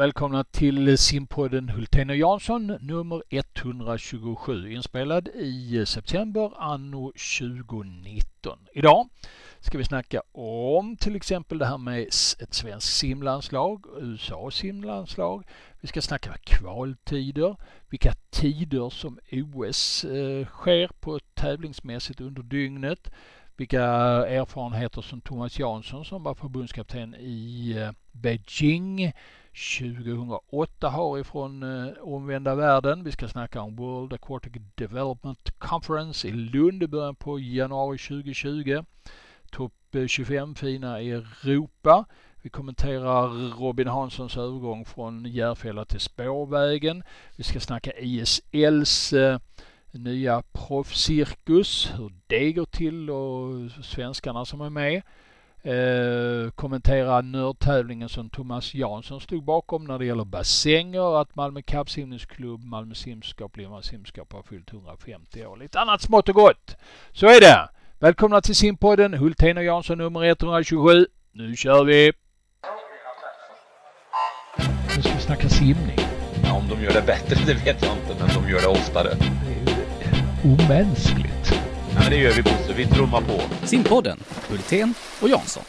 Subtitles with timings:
[0.00, 8.58] Välkomna till simpodden Hultén och Jansson nummer 127 inspelad i september anno 2019.
[8.72, 9.08] Idag
[9.58, 12.02] ska vi snacka om till exempel det här med
[12.38, 15.46] ett svenskt simlandslag, USA simlandslag.
[15.80, 17.56] Vi ska snacka kvaltider,
[17.88, 23.10] vilka tider som OS eh, sker på tävlingsmässigt under dygnet
[23.60, 23.82] vilka
[24.26, 29.12] erfarenheter som Thomas Jansson som var förbundskapten i eh, Beijing
[29.78, 33.04] 2008 har ifrån eh, omvända världen.
[33.04, 38.84] Vi ska snacka om World Aquatic Development Conference i Lund i början på januari 2020.
[39.50, 42.04] Topp eh, 25 fina i Europa.
[42.42, 47.02] Vi kommenterar Robin Hanssons övergång från Järfälla till spårvägen.
[47.36, 49.14] Vi ska snacka ISLs
[49.92, 55.02] nya proffscirkus, hur det går till och svenskarna som är med.
[55.62, 62.64] Eh, kommentera nördtävlingen som Thomas Jansson stod bakom när det gäller bassänger, att Malmö kappsimningsklubb,
[62.64, 65.56] Malmö simskap, Lima simskap har fyllt 150 år.
[65.56, 66.76] Lite annat smått och gott.
[67.12, 67.68] Så är det.
[67.98, 71.06] Välkomna till simpodden Hultén och Jansson nummer 127.
[71.32, 72.12] Nu kör vi!
[74.96, 75.98] Nu ska vi snacka simning.
[76.44, 79.08] Ja, om de gör det bättre det vet jag inte, men de gör det oftare.
[80.44, 81.52] Omänskligt.
[81.94, 83.66] Ja, men det gör vi Bosse, vi trummar på.
[83.66, 85.62] Simpodden, Hultén och Jansson.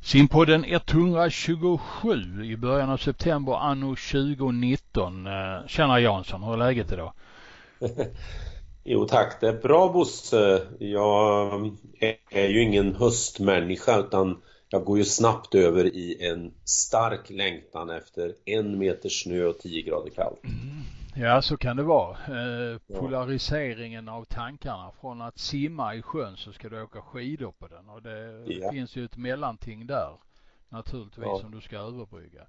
[0.00, 5.26] Simpodden 127 i början av september anno 2019.
[5.26, 5.32] Eh,
[5.66, 7.12] tjena Jansson, hur är läget idag?
[8.84, 10.62] Jo tack, det är bra Bosse.
[10.78, 11.70] Jag
[12.30, 18.32] är ju ingen höstmänniska utan jag går ju snabbt över i en stark längtan efter
[18.44, 20.44] en meter snö och 10 grader kallt.
[20.44, 20.84] Mm.
[21.14, 22.10] Ja, så kan det vara.
[22.12, 24.92] Eh, polariseringen av tankarna.
[25.00, 28.72] Från att simma i sjön så ska du åka skidor på den och det ja.
[28.72, 30.12] finns ju ett mellanting där
[30.68, 31.38] naturligtvis ja.
[31.38, 32.46] som du ska överbrygga.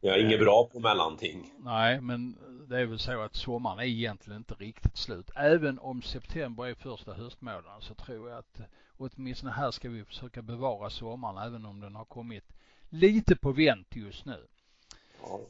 [0.00, 1.52] Jag är inget bra på mellanting.
[1.58, 2.36] Nej, men
[2.68, 5.30] det är väl så att sommaren är egentligen inte riktigt slut.
[5.36, 8.60] Även om september är första höstmånaden så tror jag att
[8.96, 12.44] åtminstone här ska vi försöka bevara sommaren även om den har kommit
[12.88, 14.46] lite på vänt just nu.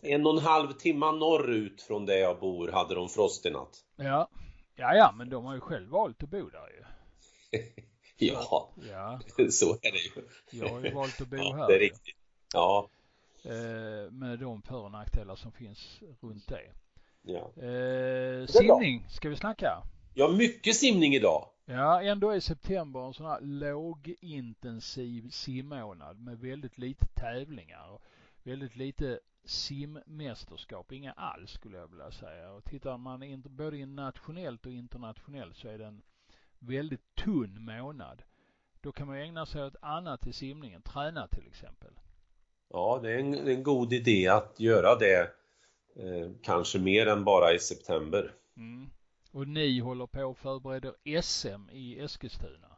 [0.02, 3.84] En och en halv timma norrut från där jag bor hade de frost i natt.
[3.96, 4.28] Ja.
[4.74, 6.84] Ja, ja, men de har ju själv valt att bo där ju.
[8.26, 10.28] ja, ja, så är det ju.
[10.50, 11.68] Jag har ju valt att bo ja, här.
[11.68, 12.16] Det är riktigt.
[12.54, 12.88] Ja.
[13.44, 16.72] Eh, med de för och nackdelar som finns runt det.
[17.22, 17.62] Ja.
[17.62, 19.82] Eh, simning ska vi snacka.
[20.14, 21.48] Ja, mycket simning idag.
[21.64, 28.02] Ja, ändå är september en sån här lågintensiv simmånad med väldigt lite tävlingar och
[28.42, 32.52] väldigt lite simmästerskap, inga alls skulle jag vilja säga.
[32.52, 36.02] Och tittar man in, både nationellt och internationellt så är det en
[36.58, 38.22] väldigt tunn månad.
[38.80, 41.92] Då kan man ägna sig åt annat i simningen, träna till exempel.
[42.68, 45.20] Ja, det är en, en god idé att göra det
[45.96, 48.34] eh, kanske mer än bara i september.
[48.56, 48.90] Mm.
[49.32, 52.76] Och ni håller på och förbereder SM i Eskilstuna.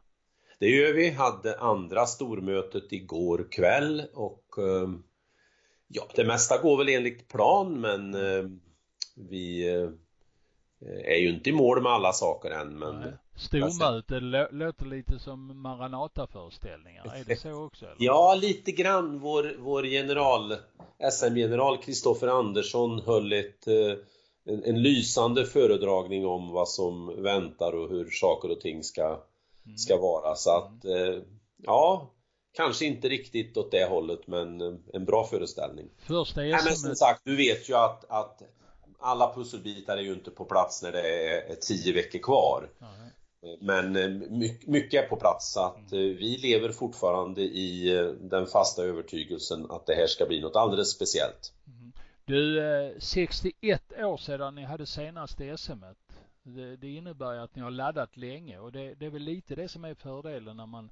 [0.59, 4.89] Det gör vi, hade andra stormötet igår kväll och eh,
[5.87, 8.43] Ja, det mesta går väl enligt plan men eh,
[9.15, 9.89] vi eh,
[11.05, 14.19] är ju inte i mål med alla saker än men Stormöte
[14.51, 17.85] låter lite som Maranata-föreställningar, är det så också?
[17.85, 17.95] Eller?
[17.99, 19.19] ja, lite grann.
[19.19, 20.55] Vår, vår general,
[21.11, 23.97] SM-general Kristoffer Andersson höll ett, eh,
[24.45, 29.05] en, en, lysande föredragning om vad som väntar och hur saker och ting ska,
[29.65, 29.77] mm.
[29.77, 30.35] ska vara.
[30.35, 31.21] Så att, eh,
[31.57, 32.11] ja,
[32.55, 35.89] Kanske inte riktigt åt det hållet men eh, en bra föreställning.
[35.97, 38.41] Första Nej, men som sagt, du vet ju att, att
[38.99, 42.69] alla pusselbitar är ju inte på plats när det är tio veckor kvar.
[42.79, 42.89] Nej.
[43.61, 44.09] Men eh,
[44.65, 45.93] mycket är på plats så att.
[45.93, 47.89] Eh, vi lever fortfarande i
[48.21, 51.53] den fasta övertygelsen att det här ska bli något alldeles speciellt.
[51.67, 51.91] Mm.
[52.25, 55.83] Du, 61 år sedan ni hade senaste SM
[56.45, 59.55] det, det innebär ju att ni har laddat länge och det, det är väl lite
[59.55, 60.89] det som är fördelen när man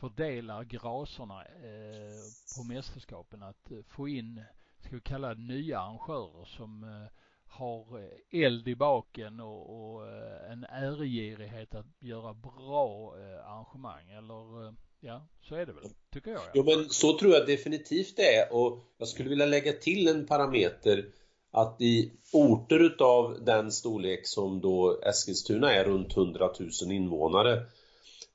[0.00, 3.42] fördelar graserna eh, på mästerskapen.
[3.42, 4.44] Att eh, få in,
[4.80, 7.10] ska vi kalla det nya arrangörer som eh,
[7.46, 14.10] har eh, eld i baken och, och eh, en äregirighet att göra bra eh, arrangemang.
[14.10, 16.42] Eller ja, så är det väl, tycker jag.
[16.54, 18.52] Jo men så tror jag definitivt det är.
[18.52, 21.04] Och jag skulle vilja lägga till en parameter.
[21.50, 26.50] Att i orter utav den storlek som då Eskilstuna är runt 100
[26.82, 27.62] 000 invånare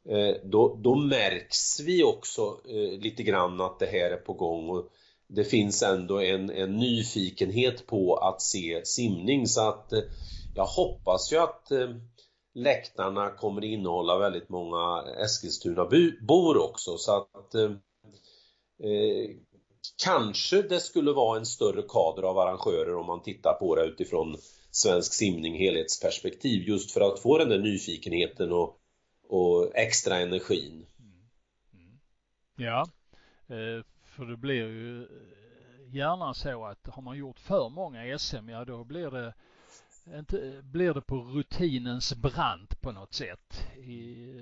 [0.10, 4.70] Eh, då, då märks vi också eh, lite grann att det här är på gång.
[4.70, 4.90] Och
[5.28, 9.48] det finns ändå en, en nyfikenhet på att se simning.
[9.48, 10.00] Så att eh,
[10.56, 11.90] jag hoppas ju att eh,
[12.56, 16.98] läktarna kommer innehålla väldigt många Eskilstuna-bor också.
[16.98, 17.72] Så att eh,
[20.04, 24.38] kanske det skulle vara en större kader av arrangörer om man tittar på det utifrån
[24.72, 26.68] svensk simning helhetsperspektiv.
[26.68, 28.79] Just för att få den där nyfikenheten och,
[29.30, 30.86] och extra energin.
[32.56, 32.88] Ja,
[33.48, 38.50] eh, för det blir ju eh, gärna så att har man gjort för många SM,
[38.50, 39.34] ja då blir det
[40.18, 44.34] inte, blir det på rutinens brant på något sätt i,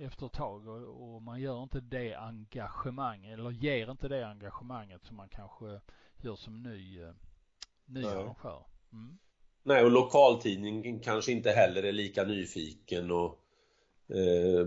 [0.00, 5.04] efter ett tag och, och, man gör inte det engagemang eller ger inte det engagemanget
[5.04, 5.80] som man kanske
[6.16, 7.12] gör som ny, eh,
[7.84, 8.64] ny arrangör.
[8.92, 9.18] Mm.
[9.62, 13.45] Nej, och lokaltidningen kanske inte heller är lika nyfiken och
[14.08, 14.66] eh,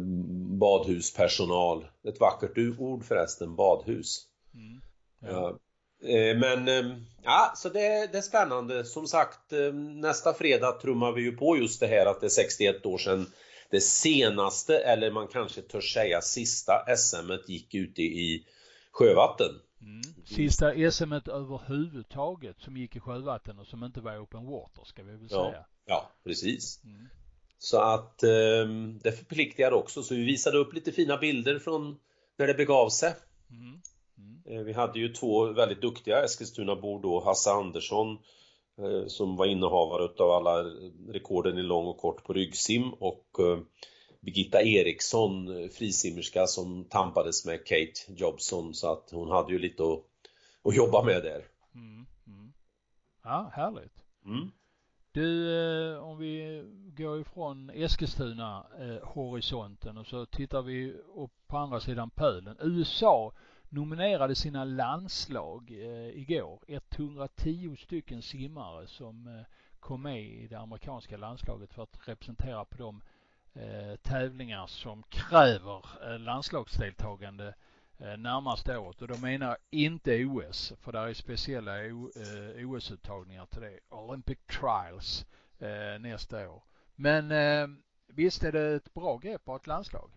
[0.59, 1.85] badhuspersonal.
[2.07, 4.25] Ett vackert ord förresten, badhus.
[4.53, 4.81] Mm.
[5.19, 5.59] Ja.
[6.03, 8.85] Eh, men eh, ja, så det, det, är spännande.
[8.85, 12.29] Som sagt, eh, nästa fredag trummar vi ju på just det här att det är
[12.29, 13.25] 61 år sedan
[13.71, 18.45] det senaste, eller man kanske törs säga sista SM gick ute i
[18.91, 19.51] sjövatten.
[19.81, 20.01] Mm.
[20.25, 25.11] Sista SM överhuvudtaget som gick i sjövatten och som inte var open water ska vi
[25.11, 25.51] väl ja.
[25.51, 25.65] säga.
[25.85, 26.83] Ja, precis.
[26.83, 27.07] Mm.
[27.59, 28.67] Så att eh,
[29.03, 30.03] det förpliktigar också.
[30.03, 31.99] Så vi visade upp lite fina bilder från
[32.37, 33.13] när det begav sig.
[33.49, 33.81] Mm.
[34.17, 34.65] Mm.
[34.65, 38.17] Vi hade ju två väldigt duktiga Eskilstunabor då, Hasse Andersson
[38.77, 40.63] eh, som var innehavare av alla
[41.07, 43.59] rekorden i lång och kort på ryggsim och eh,
[44.21, 50.03] Birgitta Eriksson, frisimmerska som tampades med Kate Jobson så att hon hade ju lite att,
[50.63, 51.45] att jobba med där.
[51.75, 52.53] Mm, mm.
[53.23, 54.03] Ja, härligt.
[54.25, 54.51] Mm.
[55.19, 55.61] Du,
[55.93, 56.63] eh, om vi
[56.97, 62.57] går ifrån Eskilstuna eh, horisonten och så tittar vi upp på andra sidan pölen.
[62.59, 63.31] USA
[63.69, 66.59] nominerade sina landslag eh, igår.
[66.67, 69.45] 110 stycken simmare som eh,
[69.79, 73.01] kom med i det amerikanska landslaget för att representera på de
[73.53, 77.53] eh, tävlingar som kräver eh, landslagsdeltagande eh,
[78.01, 81.71] Eh, närmaste året och då menar jag inte OS för där är speciella
[82.65, 83.79] OS-uttagningar eh, till det.
[83.89, 85.25] Olympic Trials
[85.59, 86.63] eh, nästa år.
[86.95, 87.31] Men
[88.07, 90.11] visst är det ett bra grepp på ett landslag?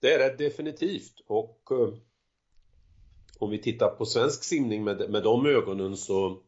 [0.00, 1.70] Det är det definitivt och
[3.38, 6.42] om vi tittar på svensk simning med, med de ögonen så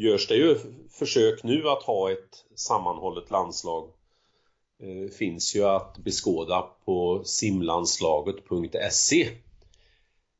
[0.00, 0.56] görs det ju
[0.90, 3.90] försök nu att ha ett sammanhållet landslag.
[4.82, 9.28] Eh, finns ju att beskåda på simlandslaget.se.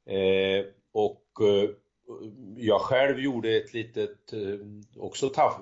[0.06, 1.70] Eh, och eh,
[2.56, 4.32] jag själv gjorde ett litet,
[4.96, 5.54] också taff,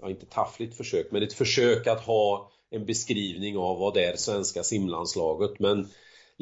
[0.00, 4.16] ja, inte taffligt försök, men ett försök att ha en beskrivning av vad det är
[4.16, 5.58] svenska simlandslaget.
[5.58, 5.88] Men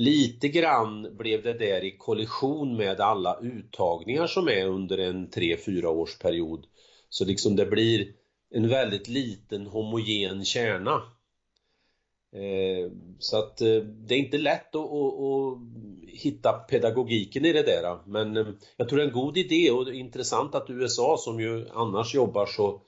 [0.00, 5.84] Lite grann blev det där i kollision med alla uttagningar som är under en 3-4
[5.84, 6.66] års period.
[7.08, 8.12] Så liksom det blir
[8.50, 11.02] en väldigt liten homogen kärna.
[12.32, 15.58] Eh, så att eh, det är inte lätt att, att, att,
[16.08, 17.84] hitta pedagogiken i det där.
[17.84, 17.98] Eh.
[18.06, 22.14] Men jag tror det är en god idé och intressant att USA som ju annars
[22.14, 22.82] jobbar så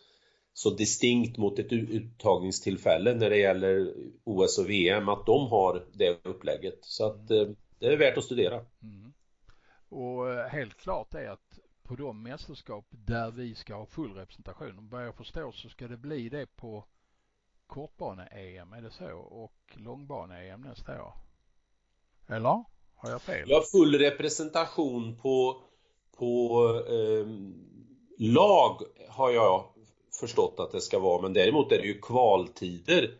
[0.54, 3.94] så distinkt mot ett uttagningstillfälle när det gäller
[4.24, 6.78] OS och VM att de har det upplägget.
[6.80, 8.54] Så att det är värt att studera.
[8.82, 9.12] Mm.
[9.88, 11.58] Och helt klart är att
[11.92, 15.96] på de mästerskap där vi ska ha full representation, vad jag förstår så ska det
[15.96, 16.84] bli det på
[17.66, 19.12] kortbane-EM, är det så?
[19.16, 21.12] Och långbane-EM nästa år?
[22.28, 22.64] Eller?
[22.94, 23.48] Har jag fel?
[23.50, 25.62] Ja, full representation på,
[26.16, 27.26] på eh,
[28.18, 29.64] lag har jag
[30.20, 33.14] förstått att det ska vara men däremot är det ju kvaltider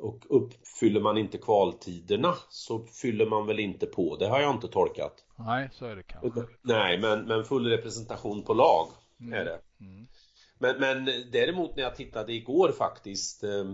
[0.00, 4.68] och uppfyller man inte kvaltiderna så fyller man väl inte på, det har jag inte
[4.68, 5.24] tolkat.
[5.36, 6.44] Nej, så är det kanske.
[6.62, 8.88] Nej, men, men full representation på lag
[9.20, 9.32] mm.
[9.32, 9.60] är det.
[9.80, 10.06] Mm.
[10.58, 13.64] Men, men däremot när jag tittade igår faktiskt eh,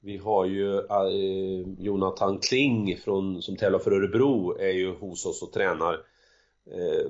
[0.00, 5.42] Vi har ju eh, Jonathan Kling från, som tävlar för Örebro är ju hos oss
[5.42, 5.94] och tränar
[6.70, 7.06] eh,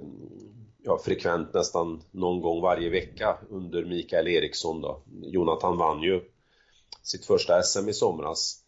[0.83, 5.03] ja, frekvent nästan någon gång varje vecka under Mikael Eriksson då.
[5.23, 6.21] Jonathan vann ju
[7.03, 8.63] sitt första SM i somras.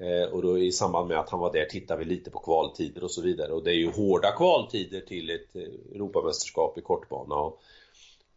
[0.00, 3.04] Eh, och då i samband med att han var där tittade vi lite på kvaltider
[3.04, 5.62] och så vidare och det är ju hårda kvaltider till ett eh,
[5.94, 7.60] Europamästerskap i kortbana och,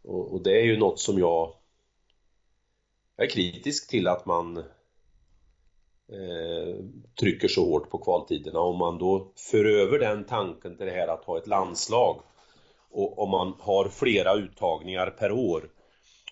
[0.02, 1.54] och, och det är ju något som jag
[3.16, 4.56] är kritisk till att man
[6.08, 6.84] eh,
[7.20, 8.60] trycker så hårt på kvaltiderna.
[8.60, 12.22] Om man då för över den tanken till det här att ha ett landslag
[12.90, 15.70] och om man har flera uttagningar per år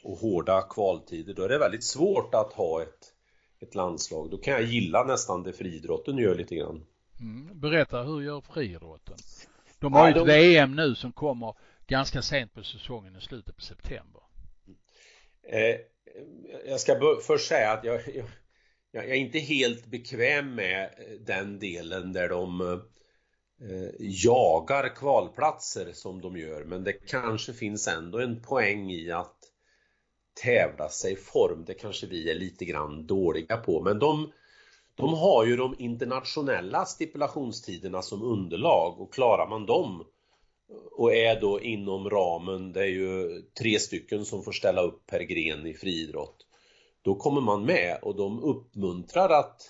[0.02, 3.14] och hårda kvaltider, då är det väldigt svårt att ha ett,
[3.60, 4.30] ett landslag.
[4.30, 6.86] Då kan jag gilla nästan det friidrotten gör lite grann.
[7.20, 7.60] Mm.
[7.60, 9.16] Berätta, hur gör friidrotten?
[9.78, 11.54] De har ju ja, ett VM nu som kommer
[11.86, 14.22] ganska sent på säsongen i slutet på september.
[15.42, 15.76] Eh,
[16.66, 18.26] jag ska först säga att jag, jag,
[18.90, 20.90] jag, är inte helt bekväm med
[21.26, 28.18] den delen där de eh, jagar kvalplatser som de gör men det kanske finns ändå
[28.18, 29.36] en poäng i att
[30.42, 31.64] tävla sig i form.
[31.66, 34.32] Det kanske vi är lite grann dåliga på men de,
[34.94, 40.04] de har ju de internationella stipulationstiderna som underlag och klarar man dem
[40.92, 45.20] och är då inom ramen, det är ju tre stycken som får ställa upp per
[45.20, 46.46] gren i friidrott.
[47.02, 49.62] Då kommer man med och de uppmuntrar att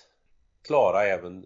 [0.67, 1.45] klara även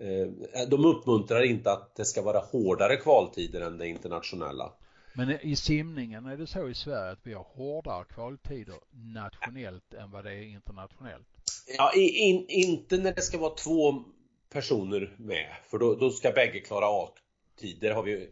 [0.00, 4.72] eh, de uppmuntrar inte att det ska vara hårdare kvaltider än det internationella.
[5.12, 10.10] Men i simningen är det så i Sverige att vi har hårdare kvaltider nationellt än
[10.10, 11.28] vad det är internationellt?
[11.76, 14.04] Ja, in, inte när det ska vara två
[14.52, 18.28] personer med, för då, då ska bägge klara A-tider har vi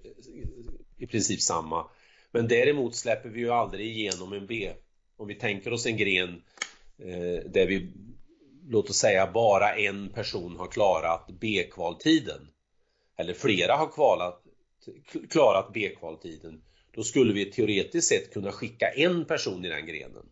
[0.96, 1.86] i princip samma.
[2.30, 4.72] Men däremot släpper vi ju aldrig igenom en B.
[5.16, 6.42] Om vi tänker oss en gren
[6.98, 7.92] eh, där vi,
[8.68, 12.48] låt oss säga bara en person har klarat B-kvaltiden.
[13.16, 14.42] Eller flera har kvalat,
[15.30, 16.62] klarat B-kvaltiden.
[16.98, 20.28] Då skulle vi teoretiskt sett kunna skicka en person i den grenen.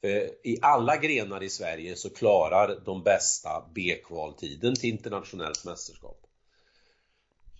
[0.00, 6.26] För I alla grenar i Sverige så klarar de bästa B-kvaltiden till internationellt mästerskap.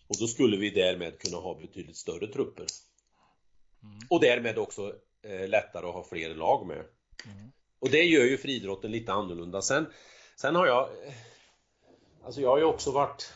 [0.09, 2.67] Och då skulle vi därmed kunna ha betydligt större trupper.
[3.83, 3.99] Mm.
[4.11, 6.85] Och därmed också eh, lättare att ha fler lag med.
[7.25, 7.53] Mm.
[7.79, 9.63] Och det gör ju friidrotten lite annorlunda.
[9.63, 9.87] Sen,
[10.37, 10.89] sen har jag
[12.25, 13.33] Alltså jag har ju också varit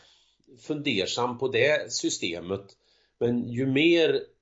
[0.59, 2.77] fundersam på det systemet.
[3.19, 4.32] Men ju mer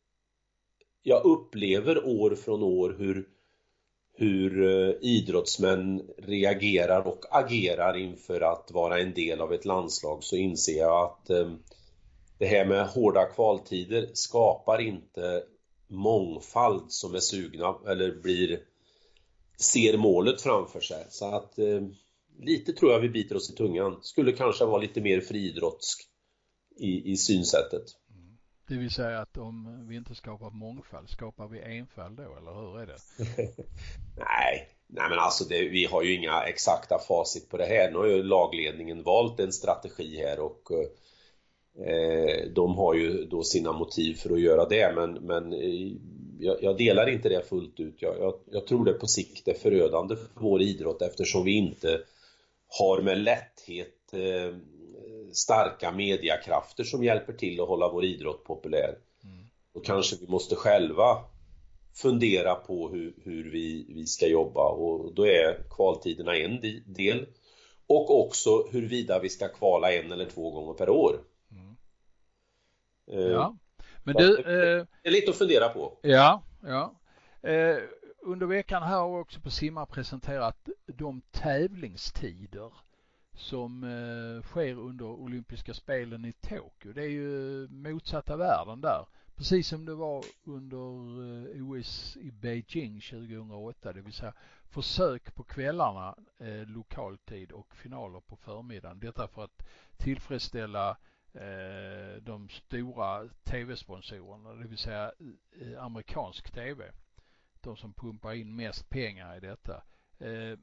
[1.04, 3.28] jag upplever år från år hur,
[4.14, 10.36] hur eh, idrottsmän reagerar och agerar inför att vara en del av ett landslag så
[10.36, 11.52] inser jag att eh,
[12.38, 15.44] det här med hårda kvaltider skapar inte
[15.88, 18.60] mångfald som är sugna eller blir
[19.58, 21.06] ser målet framför sig.
[21.10, 21.82] Så att eh,
[22.40, 24.00] lite tror jag vi biter oss i tungan.
[24.02, 26.08] Skulle kanske vara lite mer friidrottsk
[26.78, 27.84] i, i synsättet.
[28.72, 32.82] Det vill säga att om vi inte skapar mångfald, skapar vi enfald då, eller hur
[32.82, 32.98] är det?
[34.18, 37.92] nej, nej men alltså det, vi har ju inga exakta facit på det här.
[37.92, 40.88] Nu har ju lagledningen valt en strategi här och eh,
[41.80, 45.92] Eh, de har ju då sina motiv för att göra det men, men eh,
[46.40, 47.96] jag, jag delar inte det fullt ut.
[48.02, 52.02] Jag, jag, jag, tror det på sikt är förödande för vår idrott eftersom vi inte
[52.68, 54.56] har med lätthet eh,
[55.36, 58.98] starka mediakrafter som hjälper till att hålla vår idrott populär.
[59.24, 59.46] Mm.
[59.74, 61.24] Då kanske vi måste själva
[61.94, 67.26] fundera på hur, hur vi, vi ska jobba och då är kvaltiderna en del
[67.88, 71.20] och också huruvida vi ska kvala en eller två gånger per år.
[73.12, 73.56] Eh, ja.
[74.04, 74.38] Men du...
[74.38, 76.00] Eh, det är lite att fundera på.
[76.02, 76.96] Ja, ja.
[77.50, 77.78] Eh,
[78.22, 82.72] under veckan här har också på Simma presenterat de tävlingstider
[83.36, 86.94] som eh, sker under olympiska spelen i Tokyo.
[86.94, 89.06] Det är ju motsatta världen där.
[89.36, 90.78] Precis som det var under
[91.56, 94.34] eh, OS i Beijing 2008, det vill säga
[94.70, 99.00] försök på kvällarna eh, lokaltid och finaler på förmiddagen.
[99.00, 100.98] Detta för att tillfredsställa
[101.34, 105.12] Eh, de stora tv-sponsorerna, det vill säga
[105.62, 106.92] eh, amerikansk tv.
[107.62, 109.84] De som pumpar in mest pengar i detta.
[110.20, 110.58] Eh,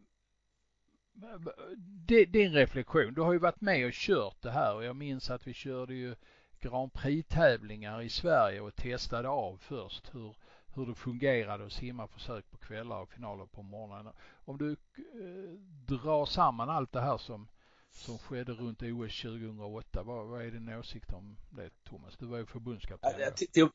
[2.06, 5.46] din reflektion, du har ju varit med och kört det här och jag minns att
[5.46, 6.14] vi körde ju
[6.60, 10.36] Grand Prix-tävlingar i Sverige och testade av först hur,
[10.74, 14.12] hur det fungerade att simma försök på kvällar och finaler på morgonen.
[14.44, 14.76] Om du eh,
[15.86, 17.48] drar samman allt det här som
[17.98, 20.02] som skedde runt OS 2008.
[20.02, 22.16] Vad, vad är din åsikt om det Thomas?
[22.16, 23.10] Du var ju förbundskapten.
[23.52, 23.68] Ja,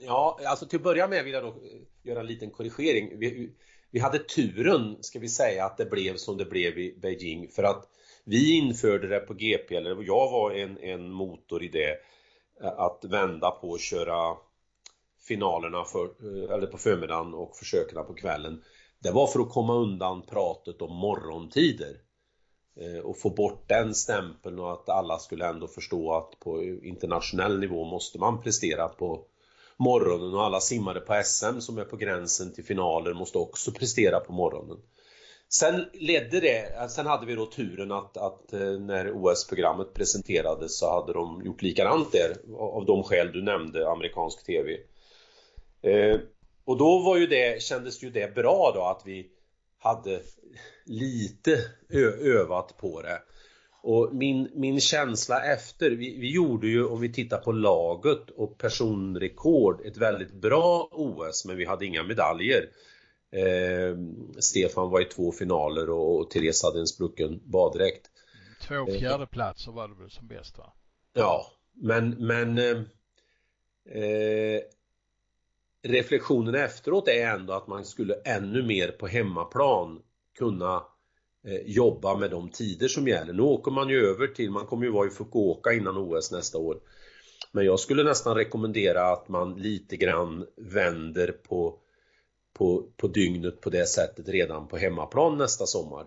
[0.00, 1.54] ja, alltså till att börja med vill jag då eh,
[2.02, 3.18] göra en liten korrigering.
[3.18, 3.50] Vi,
[3.90, 7.62] vi hade turen, ska vi säga, att det blev som det blev i Beijing för
[7.62, 7.88] att
[8.24, 11.96] vi införde det på GP, eller jag var en, en motor i det,
[12.62, 14.36] eh, att vända på och köra
[15.28, 18.62] finalerna för, eh, eller på förmiddagen och försöken på kvällen.
[18.98, 21.96] Det var för att komma undan pratet om morgontider.
[23.04, 27.84] Och få bort den stämpeln och att alla skulle ändå förstå att på internationell nivå
[27.84, 29.26] måste man prestera på
[29.80, 34.20] morgonen och alla simmare på SM som är på gränsen till finaler måste också prestera
[34.20, 34.76] på morgonen.
[35.48, 40.90] Sen ledde det, sen hade vi då turen att, att eh, när OS-programmet presenterades så
[40.90, 44.76] hade de gjort likadant där av de skäl du nämnde, amerikansk TV.
[45.82, 46.20] Eh,
[46.64, 49.30] och då var ju det, kändes ju det bra då att vi
[49.78, 50.20] hade
[50.84, 51.58] lite
[52.20, 53.22] övat på det.
[53.82, 58.58] Och min, min känsla efter, vi, vi gjorde ju om vi tittar på laget och
[58.58, 62.68] personrekord ett väldigt bra OS men vi hade inga medaljer.
[63.32, 63.96] Eh,
[64.38, 68.10] Stefan var i två finaler och, och Therese hade en sprucken baddräkt.
[68.68, 70.72] Två fjärdeplatser var det väl som bäst va?
[71.12, 72.76] Ja, Men, men eh,
[74.02, 74.60] eh,
[75.82, 80.02] reflektionen efteråt är ändå att man skulle ännu mer på hemmaplan
[80.38, 80.82] kunna eh,
[81.46, 83.32] Eh, jobba med de tider som gäller.
[83.32, 86.58] Nu åker man ju över till, man kommer ju vara i Fukuoka innan OS nästa
[86.58, 86.80] år.
[87.52, 91.78] Men jag skulle nästan rekommendera att man lite grann vänder på,
[92.52, 96.06] på, på dygnet på det sättet redan på hemmaplan nästa sommar.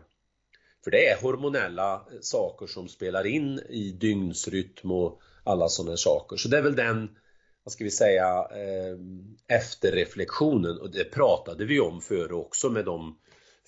[0.84, 6.38] För det är hormonella eh, saker som spelar in i dygnsrytm och alla sådana saker.
[6.38, 7.10] Så det är väl den,
[7.64, 8.98] vad ska vi säga, eh,
[9.58, 13.18] efterreflektionen och det pratade vi om före också med de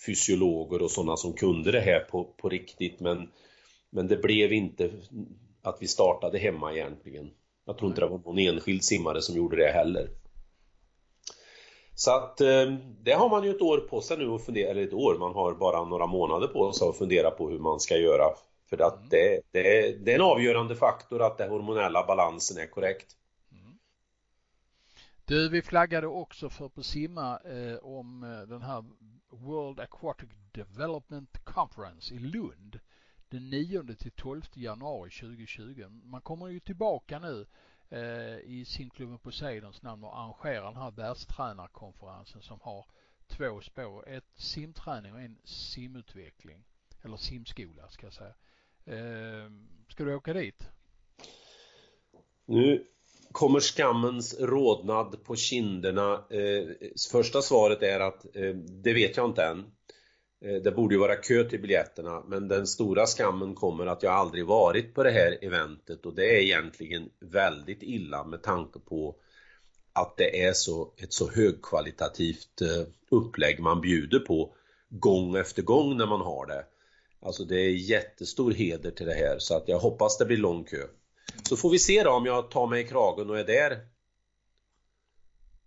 [0.06, 3.30] fysiologer och sådana som kunde det här på, på riktigt men,
[3.90, 4.90] men det blev inte
[5.62, 7.32] att vi startade hemma egentligen.
[7.66, 10.10] Jag tror inte det var någon enskild simmare som gjorde det heller.
[11.96, 12.74] Så att eh,
[13.04, 15.34] det har man ju ett år på sig nu att fundera, eller ett år, man
[15.34, 18.26] har bara några månader på sig att fundera på hur man ska göra.
[18.70, 19.10] För att mm.
[19.10, 23.08] det, det, det är en avgörande faktor att den hormonella balansen är korrekt.
[25.28, 28.86] Du, vi flaggade också för på simma eh, om eh, den här
[29.30, 32.80] World Aquatic Development Conference i Lund
[33.30, 35.86] den 9 till 12 januari 2020.
[36.04, 37.46] Man kommer ju tillbaka nu
[37.90, 42.86] eh, i simklubben Poseidons namn och arrangerar den här världstränarkonferensen som har
[43.28, 44.10] två spår.
[44.10, 46.64] Ett simträning och en simutveckling.
[47.04, 48.34] Eller simskola ska jag säga.
[48.86, 49.52] Eh,
[49.88, 50.70] ska du åka dit?
[52.46, 52.88] Nu
[53.36, 56.14] kommer skammens rodnad på kinderna.
[56.14, 59.60] Eh, första svaret är att eh, det vet jag inte än.
[60.46, 64.14] Eh, det borde ju vara kö till biljetterna men den stora skammen kommer att jag
[64.14, 69.16] aldrig varit på det här eventet och det är egentligen väldigt illa med tanke på
[69.94, 74.56] att det är så, ett så högkvalitativt eh, upplägg man bjuder på
[74.90, 76.66] gång efter gång när man har det.
[77.22, 80.64] Alltså det är jättestor heder till det här så att jag hoppas det blir lång
[80.64, 80.88] kö.
[81.44, 83.88] Så får vi se då om jag tar mig i kragen och är där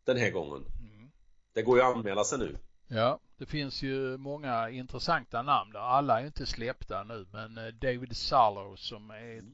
[0.05, 0.65] den här gången.
[0.81, 1.11] Mm.
[1.53, 2.59] Det går ju att anmäla sig nu.
[2.89, 5.81] Ja, det finns ju många intressanta namn där.
[5.81, 9.45] Alla är inte släppta nu men eh, David Salo som är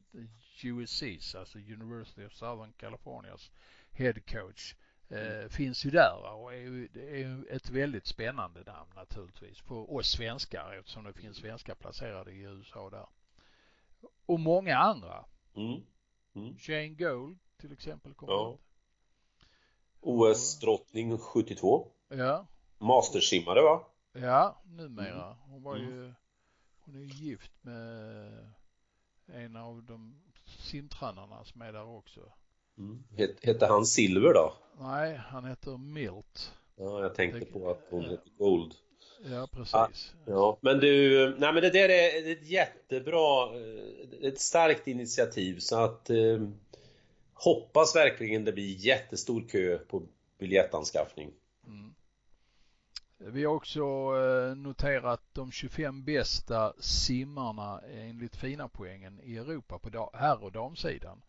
[0.63, 3.51] USC's, alltså University of Southern Californias
[3.91, 4.75] head coach
[5.09, 5.49] eh, mm.
[5.49, 10.77] finns ju där och är ju, är ett väldigt spännande namn naturligtvis för oss svenskar
[10.79, 13.07] eftersom det finns svenskar placerade i USA där.
[14.27, 15.25] Och många andra.
[15.57, 15.81] Mm.
[16.35, 16.59] Mm.
[16.59, 18.59] Shane Gold till exempel kommer ja.
[20.01, 21.89] OS-drottning 72.
[22.09, 22.47] Ja,
[22.79, 23.85] Mastersimmare va?
[24.13, 25.27] Ja, numera.
[25.27, 25.37] Mm.
[25.39, 26.15] Hon var ju, mm.
[26.81, 28.53] hon är gift med
[29.27, 32.21] en av de simtränarna som är där också.
[32.79, 33.05] Mm.
[33.43, 34.55] Hette han Silver då?
[34.81, 36.53] Nej, han heter Milt.
[36.77, 38.75] Ja, jag tänkte på att hon heter Gold.
[39.23, 40.15] Ja, precis.
[40.27, 45.85] Ja, men du, nej men det där är ett jättebra, eh, ett starkt initiativ så
[45.85, 46.49] att eh,
[47.35, 50.03] hoppas verkligen det blir jättestor kö på
[50.39, 51.31] biljettanskaffning.
[51.67, 51.95] Mm.
[53.19, 60.11] Vi har också eh, noterat de 25 bästa simmarna enligt fina poängen i Europa på
[60.15, 61.23] herr och damsidan.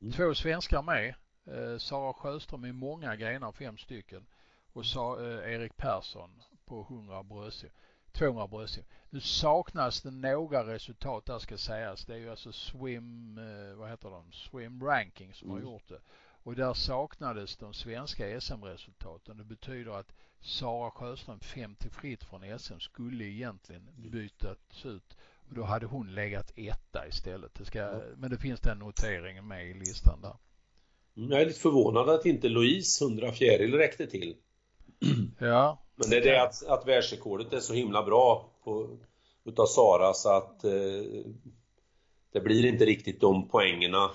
[0.00, 0.12] Mm.
[0.12, 1.14] Två svenskar med.
[1.46, 4.26] Eh, Sara Sjöström i många grenar, fem stycken.
[4.72, 4.84] Och
[5.20, 6.30] eh, Erik Persson
[6.66, 7.70] på 100 bröstsim.
[8.12, 8.84] 200 bröstsim.
[9.10, 12.04] Nu saknas det några resultat där ska sägas.
[12.06, 13.40] Det är ju alltså Swim,
[13.76, 15.62] vad heter de, Swim Ranking som mm.
[15.64, 16.00] har gjort det.
[16.42, 19.36] Och där saknades de svenska SM-resultaten.
[19.36, 25.16] Det betyder att Sara Sjöström 50 fritt från SM skulle egentligen bytats ut
[25.48, 27.54] och då hade hon legat etta istället.
[27.54, 30.36] Det ska, men det finns den noteringen med i listan där.
[31.16, 34.36] Mm, jag är lite förvånad att inte Louise 100 fjäril räckte till.
[35.38, 35.83] Ja.
[35.94, 38.98] Men det är det att, att världsrekordet är så himla bra på,
[39.44, 40.72] utav Sara så att eh,
[42.32, 44.10] det blir inte riktigt de poängerna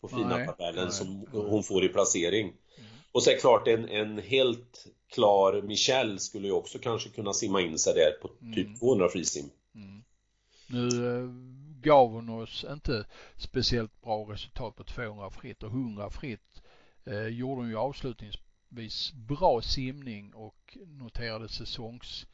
[0.00, 2.46] på fina tabellen som hon får i placering.
[2.46, 2.90] Mm.
[3.12, 7.32] Och så är det klart en, en helt klar Michel skulle ju också kanske kunna
[7.32, 8.78] simma in sig där på typ mm.
[8.78, 9.50] 200 frisim.
[9.74, 10.02] Mm.
[10.66, 11.28] Nu eh,
[11.82, 16.62] gav hon oss inte speciellt bra resultat på 200 fritt och 100 fritt
[17.04, 17.76] eh, gjorde hon ju
[18.72, 22.26] avslutningsvis bra simning och noterade säsongs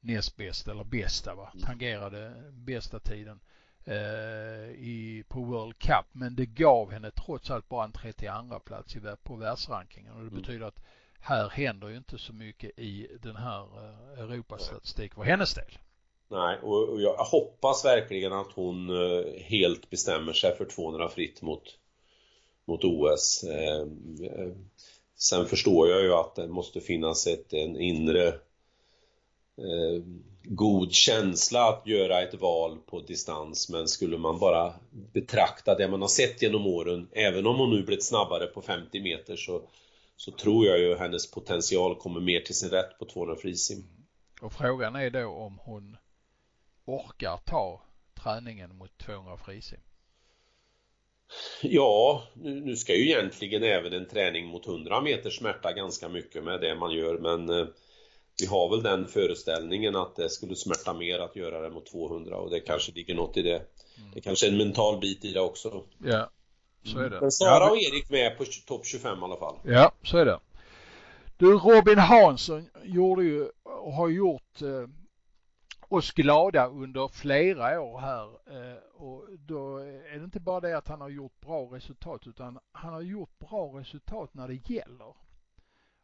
[0.00, 1.66] näst bästa eller bästa va, mm.
[1.66, 3.40] tangerade bästa tiden
[3.84, 8.96] eh, i, på World Cup men det gav henne trots allt bara en 32 plats
[8.96, 10.40] i, på världsrankingen och det mm.
[10.40, 10.80] betyder att
[11.20, 15.78] här händer ju inte så mycket i den här eh, Europastatistik för hennes del.
[16.30, 21.78] Nej, och jag hoppas verkligen att hon eh, helt bestämmer sig för 200 fritt mot,
[22.64, 23.44] mot OS.
[23.44, 23.86] Eh,
[25.18, 28.26] sen förstår jag ju att det måste finnas ett en inre
[29.58, 30.02] eh,
[30.44, 36.00] god känsla att göra ett val på distans men skulle man bara betrakta det man
[36.00, 39.62] har sett genom åren, även om hon nu blivit snabbare på 50 meter så,
[40.16, 43.84] så tror jag ju hennes potential kommer mer till sin rätt på 200 frisim.
[44.42, 45.96] Och frågan är då om hon
[46.84, 47.82] orkar ta
[48.22, 49.80] träningen mot 200 frisim?
[51.62, 56.60] Ja, nu, ska ju egentligen även en träning mot 100 meter smärta ganska mycket med
[56.60, 57.66] det man gör men eh,
[58.40, 62.36] vi har väl den föreställningen att det skulle smärta mer att göra det mot 200
[62.36, 63.54] och det kanske ligger något i det.
[63.54, 64.10] Mm.
[64.14, 65.84] Det kanske är en mental bit i det också.
[66.04, 66.30] Ja,
[66.84, 67.20] så är det.
[67.20, 69.56] Men Sara och Erik med på topp 25 i alla fall.
[69.64, 70.40] Ja, så är det.
[71.36, 74.88] Du, Robin Hansson gjorde ju och har gjort eh,
[75.88, 80.88] oss glada under flera år här eh, och då är det inte bara det att
[80.88, 85.14] han har gjort bra resultat utan han har gjort bra resultat när det gäller.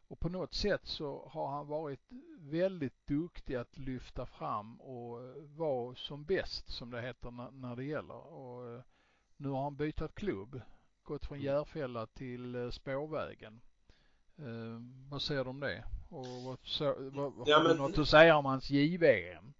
[0.07, 2.01] Och på något sätt så har han varit
[2.39, 5.19] väldigt duktig att lyfta fram och
[5.57, 8.33] vara som bäst som det heter när, det gäller.
[8.33, 8.81] Och eh,
[9.37, 10.61] nu har han bytt klubb,
[11.03, 13.61] gått från Järfälla till eh, Spårvägen.
[15.09, 15.83] Vad säger du om det?
[16.09, 19.53] Och vad, så, vad, ja, har du något att säga om hans JVM?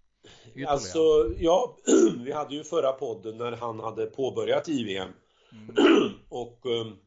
[0.48, 0.72] Ytterligare?
[0.72, 1.78] Alltså, ja,
[2.26, 5.10] vi hade ju förra podden när han hade påbörjat JVM.
[5.52, 6.14] Mm.
[6.30, 6.98] och um,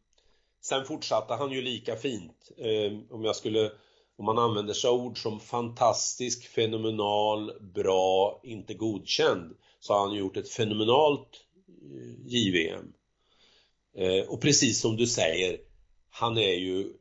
[0.61, 2.50] Sen fortsatte han ju lika fint.
[2.57, 3.70] Eh, om jag skulle
[4.16, 10.16] om man använder sig av ord som fantastisk, fenomenal, bra, inte godkänd så har han
[10.16, 11.28] gjort ett fenomenalt
[11.68, 12.92] eh, JVM.
[13.94, 15.61] Eh, och precis som du säger,
[16.11, 16.92] han är ju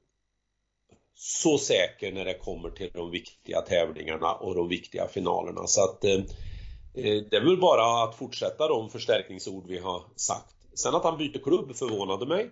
[1.20, 6.04] så säker när det kommer till de viktiga tävlingarna och de viktiga finalerna så att
[6.04, 6.12] eh,
[6.94, 10.56] eh, det är väl bara att fortsätta de förstärkningsord vi har sagt.
[10.74, 12.52] Sen att han byter klubb förvånade mig.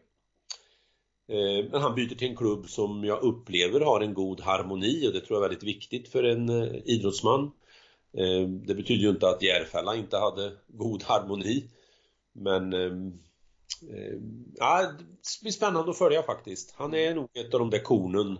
[1.27, 5.13] Eh, men han byter till en klubb som jag upplever har en god harmoni och
[5.13, 7.51] det tror jag är väldigt viktigt för en eh, idrottsman.
[8.17, 11.63] Eh, det betyder ju inte att Järfälla inte hade god harmoni.
[12.33, 12.91] Men eh,
[13.95, 14.19] eh,
[14.55, 16.73] ja, det blir spännande att följa faktiskt.
[16.77, 18.37] Han är nog ett av de där kornen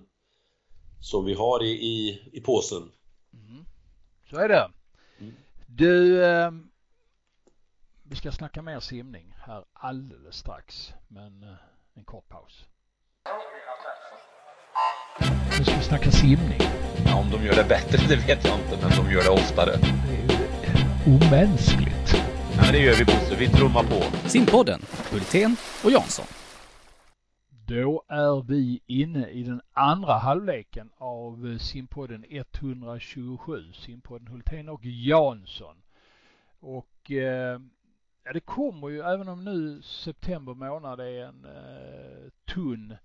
[1.05, 2.91] som vi har i, i, i påsen.
[3.33, 3.65] Mm.
[4.29, 4.69] Så är det.
[5.19, 5.33] Mm.
[5.65, 6.51] Du, eh,
[8.03, 11.49] vi ska snacka mer simning här alldeles strax, men eh,
[11.95, 12.65] en kort paus.
[15.57, 16.59] Nu ska vi snacka simning.
[17.05, 19.71] Ja, om de gör det bättre, det vet jag inte, men de gör det oftare.
[19.77, 22.13] Det är ju omänskligt.
[22.55, 24.27] Ja, men det gör vi Bosse, vi trummar på.
[24.29, 26.25] Simpodden, Hultén och Jansson.
[27.67, 33.73] Då är vi inne i den andra halvleken av eh, simpodden 127.
[33.73, 35.75] Simpodden Hultén och Jansson.
[36.59, 37.61] Och eh,
[38.23, 42.95] ja, det kommer ju, även om nu september månad är en eh, tunn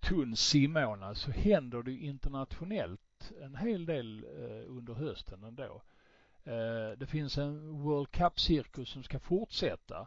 [0.00, 5.82] tunn simmånad så händer det internationellt en hel del eh, under hösten ändå.
[6.44, 10.06] Eh, det finns en World Cup-cirkus som ska fortsätta.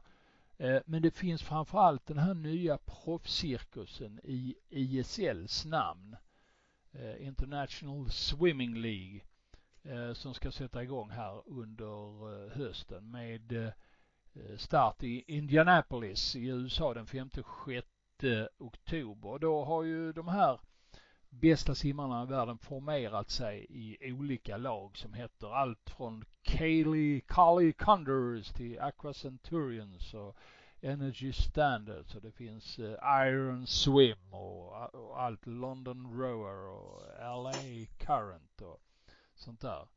[0.60, 6.16] Eh, men det finns framförallt den här nya proffscirkusen i ISLs namn.
[6.92, 9.22] Eh, International Swimming League
[9.84, 13.74] eh, som ska sätta igång här under hösten med
[14.58, 19.40] start i Indianapolis i USA den 5-6 oktober.
[19.40, 20.60] Då har ju de här
[21.30, 27.74] bästa simmarna i världen formerat sig i olika lag som heter allt från Kaylee, Carly
[27.74, 30.36] Condors till Aqua Centurions och
[30.82, 37.86] Energy Standards och det finns eh, Iron Swim och, och, allt London Rower och LA
[37.98, 38.82] Current och
[39.36, 39.88] sånt där.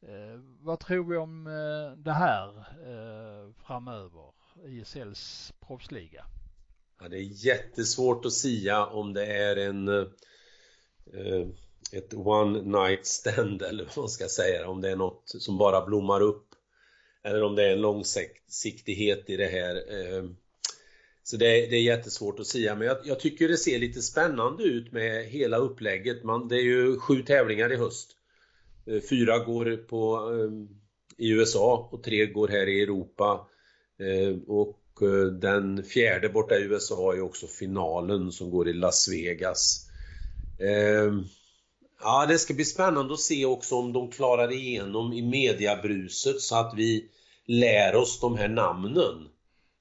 [0.00, 2.64] Eh, vad tror vi om eh, det här
[3.66, 4.32] framöver?
[4.64, 6.24] ISLs proffsliga?
[7.00, 9.88] Ja, det är jättesvårt att sia om det är en
[11.14, 11.46] Eh,
[11.92, 15.86] ett one night stand eller vad man ska säga, om det är något som bara
[15.86, 16.44] blommar upp
[17.24, 19.74] eller om det är en långsiktighet i det här.
[19.76, 20.24] Eh,
[21.22, 24.02] så det är, det är jättesvårt att säga men jag, jag, tycker det ser lite
[24.02, 26.24] spännande ut med hela upplägget.
[26.24, 28.10] Man, det är ju sju tävlingar i höst.
[28.86, 30.30] Eh, fyra går på,
[31.16, 33.48] i USA och tre går här i Europa.
[34.46, 34.78] Och
[35.40, 39.87] den fjärde borta i USA är också finalen som går i Las Vegas.
[40.58, 41.24] Ehm,
[42.00, 46.56] ja, det ska bli spännande att se också om de klarar igenom i mediabruset så
[46.56, 47.08] att vi
[47.46, 49.28] lär oss de här namnen.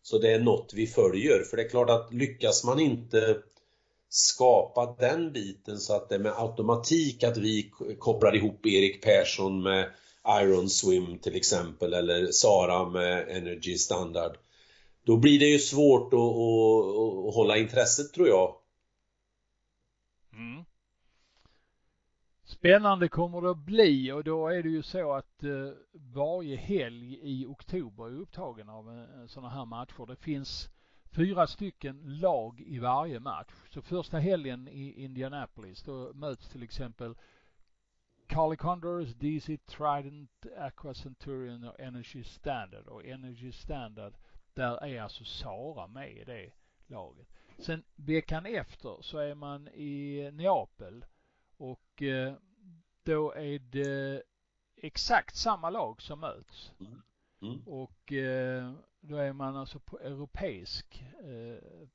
[0.01, 1.43] Så det är något vi följer.
[1.43, 3.37] För det är klart att lyckas man inte
[4.09, 9.63] skapa den biten så att det är med automatik att vi kopplar ihop Erik Persson
[9.63, 9.89] med
[10.41, 14.37] Iron Swim till exempel eller Sara med Energy Standard
[15.07, 18.55] då blir det ju svårt att, att, att hålla intresset tror jag.
[20.33, 20.65] Mm.
[22.47, 27.19] Spännande kommer det att bli och då är det ju så att eh, varje helg
[27.21, 30.05] i oktober är upptagen av eh, sådana här matcher.
[30.05, 30.69] Det finns
[31.11, 33.51] fyra stycken lag i varje match.
[33.69, 37.15] Så första helgen i Indianapolis då möts till exempel
[38.27, 42.87] Carly Condors, DC Trident, Aqua Centurion och Energy Standard.
[42.87, 44.13] Och Energy Standard,
[44.53, 46.51] där är alltså Sara med i det
[46.87, 47.27] laget.
[47.57, 51.05] Sen veckan efter så är man i Neapel
[51.57, 52.33] och eh,
[53.03, 54.23] då är det
[54.75, 56.71] exakt samma lag som möts.
[56.79, 57.01] Mm.
[57.41, 57.67] Mm.
[57.67, 61.87] Och eh, då är man alltså på europeisk eh,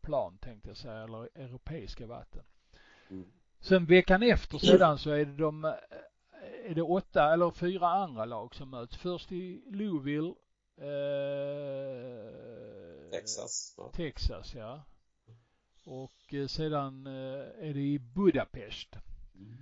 [0.00, 2.42] plan tänkte jag säga, eller europeiska vatten.
[3.10, 3.26] Mm.
[3.60, 5.64] Sen veckan efter sedan så är det de,
[6.64, 8.96] är det åtta eller fyra andra lag som möts.
[8.96, 10.34] Först i Louisville,
[10.76, 12.34] eh,
[13.10, 13.74] Texas.
[13.76, 13.90] Ja.
[13.94, 14.84] Texas ja.
[15.84, 18.96] Och eh, sedan eh, är det i Budapest.
[19.34, 19.56] Mm.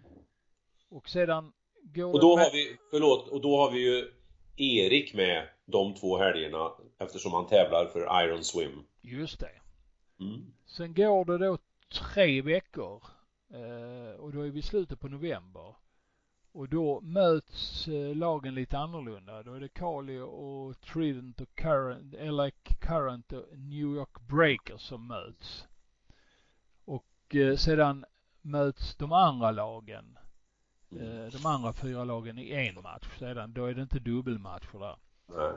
[0.88, 4.12] Och sedan går Och då har vi, förlåt, och då har vi ju
[4.56, 8.84] Erik med de två helgerna eftersom han tävlar för Iron Swim.
[9.00, 9.60] Just det.
[10.20, 10.52] Mm.
[10.66, 11.58] Sen går det då
[11.92, 13.02] tre veckor
[13.50, 15.74] eh, och då är vi i slutet på november.
[16.54, 19.42] Och då möts lagen lite annorlunda.
[19.42, 25.06] Då är det Kali och Trident och Current, eller Current och New York Breakers som
[25.06, 25.66] möts.
[27.32, 28.04] Och eh, sedan
[28.42, 30.18] möts de andra lagen
[31.00, 33.52] Eh, de andra fyra lagen i en match sedan.
[33.52, 34.96] Då är det inte dubbelmatcher där.
[35.36, 35.52] Nej.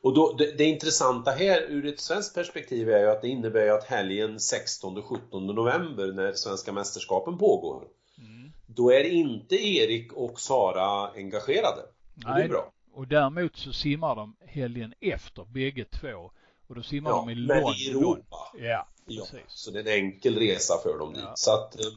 [0.00, 3.64] Och då, det, det, intressanta här ur ett svenskt perspektiv är ju att det innebär
[3.64, 7.84] ju att helgen 16-17 november när svenska mästerskapen pågår
[8.18, 8.52] mm.
[8.66, 11.82] Då är inte Erik och Sara engagerade.
[12.14, 12.72] Nej, det är bra.
[12.92, 16.32] Och däremot så simmar de helgen efter bägge två.
[16.66, 17.64] Och då simmar ja, de i London.
[17.64, 18.36] Men i Europa.
[18.58, 21.22] Ja, ja, Så det är en enkel resa för dem dit.
[21.22, 21.32] Ja.
[21.36, 21.92] Så att eh,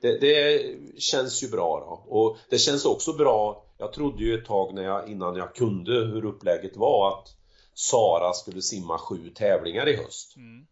[0.00, 0.62] det, det,
[0.98, 2.18] känns ju bra då.
[2.18, 5.92] Och det känns också bra, jag trodde ju ett tag när jag, innan jag kunde
[5.92, 7.28] hur upplägget var att
[7.74, 10.36] Sara skulle simma sju tävlingar i höst.
[10.36, 10.66] Mm.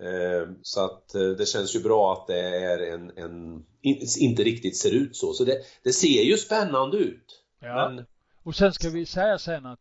[0.00, 3.64] Eh, så att eh, det känns ju bra att det är en, en
[4.18, 5.32] inte riktigt ser ut så.
[5.32, 7.42] Så det, det ser ju spännande ut.
[7.60, 7.88] Ja.
[7.88, 8.06] Men...
[8.42, 9.80] Och sen ska vi säga sen att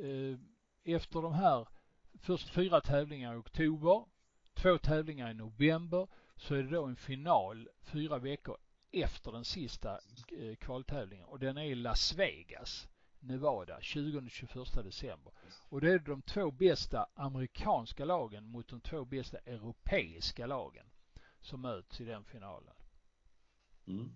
[0.00, 1.68] eh, efter de här
[2.22, 4.04] först fyra tävlingar i oktober,
[4.62, 8.56] två tävlingar i november så är det då en final fyra veckor
[8.92, 9.98] efter den sista
[10.38, 12.88] eh, kvaltävlingen och den är i Las Vegas,
[13.20, 15.32] Nevada, 20-21 december.
[15.68, 20.86] Och det är de två bästa amerikanska lagen mot de två bästa europeiska lagen
[21.40, 22.74] som möts i den finalen.
[23.86, 24.10] Mm.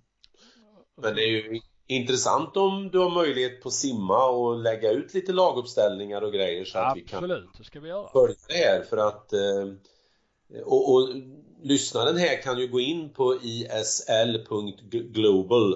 [0.96, 5.33] Men det är ju intressant om du har möjlighet på simma och lägga ut lite
[5.33, 8.09] laguppställningar och grejer så att vi kan Absolut, det ska vi göra.
[8.09, 9.74] följa det här för att eh,
[10.65, 11.09] och, och
[11.62, 15.75] lyssnaren här kan ju gå in på isl.global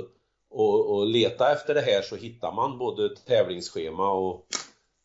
[0.51, 4.47] och, och leta efter det här så hittar man både tävlingsschema och,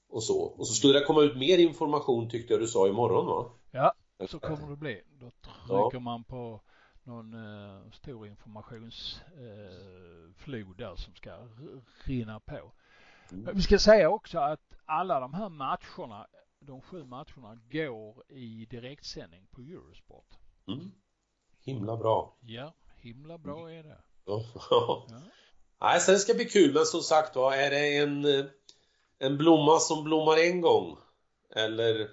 [0.09, 0.41] och så.
[0.41, 3.45] Och så skulle det komma ut mer information tyckte jag du sa imorgon va?
[3.71, 3.93] Ja,
[4.27, 5.01] så kommer det bli.
[5.19, 5.31] Då
[5.67, 5.99] trycker ja.
[5.99, 6.61] man på
[7.03, 11.31] någon eh, stor informationsflod eh, där som ska
[12.03, 12.71] rinna på.
[13.31, 13.55] Mm.
[13.55, 16.27] Vi ska säga också att alla de här matcherna
[16.61, 20.37] de sju matcherna går i direktsändning på Eurosport.
[20.67, 20.91] Mm.
[21.59, 22.37] Himla bra.
[22.41, 23.97] Ja, himla bra är det.
[24.25, 25.07] ja.
[25.81, 28.25] Nej, sen ska det bli kul, men som sagt var, är det en,
[29.17, 30.97] en blomma som blommar en gång?
[31.55, 32.09] Eller,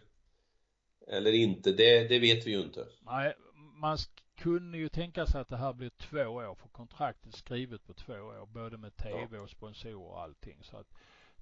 [1.09, 1.73] eller inte?
[1.73, 2.87] Det, det vet vi ju inte.
[3.01, 3.35] Nej,
[3.81, 3.99] man
[4.37, 7.95] kunde ju tänka sig att det här blir två år, för kontraktet är skrivet på
[7.95, 9.41] två år, både med TV ja.
[9.41, 10.59] och sponsorer och allting.
[10.63, 10.87] Så att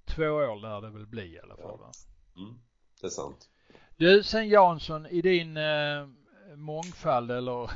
[0.05, 1.79] två år lär det väl bli i alla fall.
[1.81, 1.91] Ja.
[2.35, 2.59] Mm
[3.01, 3.49] det är sant.
[3.97, 6.07] Du, sen Jansson, i din eh,
[6.55, 7.71] mångfald eller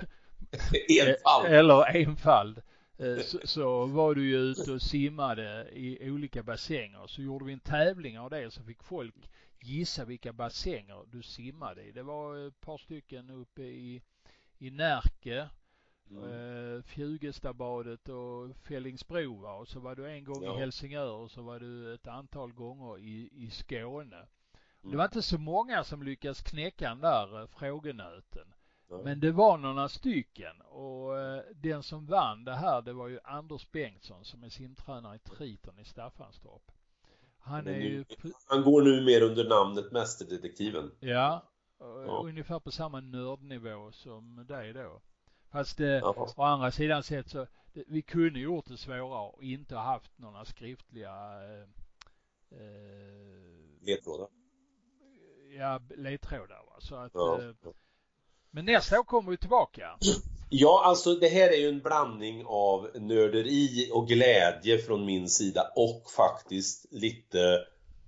[1.00, 1.46] enfald.
[1.46, 2.62] eller enfald
[2.98, 7.08] eh, så, så, var du ju ute och simmade i olika bassänger.
[7.08, 9.16] Så gjorde vi en tävling av det så fick folk
[9.62, 11.92] gissa vilka bassänger du simmade i.
[11.92, 14.02] Det var ett par stycken uppe i,
[14.58, 15.50] i Närke,
[16.10, 16.24] mm.
[16.24, 20.56] eh, Fjugestabadet och Fällingsbro och så var du en gång ja.
[20.56, 24.28] i Helsingör och så var du ett antal gånger i, i Skåne.
[24.82, 28.54] Det var inte så många som lyckades knäcka den där eh, frågenöten.
[28.92, 29.04] Mm.
[29.04, 33.20] Men det var några stycken och eh, den som vann det här det var ju
[33.24, 36.72] Anders Bengtsson som är simtränare i Triton i Staffanstorp.
[37.40, 38.06] Han är ju...
[38.48, 40.92] Han går nu mer under namnet Mästerdetektiven.
[41.00, 41.44] Ja,
[41.80, 42.24] ja.
[42.26, 45.02] ungefär på samma nördnivå som dig då.
[45.52, 46.34] Fast det, ja.
[46.38, 50.46] å andra sidan sett så, det, vi kunde gjort det svårare och inte haft några
[50.46, 51.14] skriftliga
[51.44, 51.68] eh,
[52.52, 54.28] eh, ledtrådar
[55.58, 56.66] ja, ledtrådar.
[56.66, 56.78] Va?
[56.80, 57.42] Så att, ja.
[57.42, 57.72] eh,
[58.52, 59.98] men nästa år kommer vi tillbaka.
[60.50, 65.72] Ja, alltså det här är ju en blandning av nörderi och glädje från min sida
[65.76, 67.60] och faktiskt lite